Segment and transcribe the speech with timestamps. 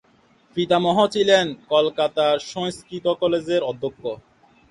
[0.57, 4.03] পিতামহ ছিলেন কলকাতার সংস্কৃত কলেজের অধ্যক্ষ।